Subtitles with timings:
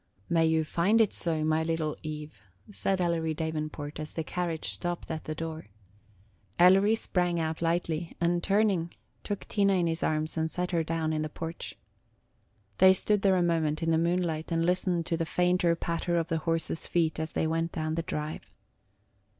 [0.31, 2.33] "May you find it so, my little Eve,"
[2.71, 5.67] said Ellery Davenport, as the carriage stopped at the door.
[6.57, 11.13] Ellery sprang out lightly, and, turning, took Tina in his arms and set her down
[11.13, 11.75] in the porch.
[12.79, 16.29] They stood there a moment in the moonlight, and listened to the fainter patter of
[16.29, 18.49] the horses' feet as they went down the drive.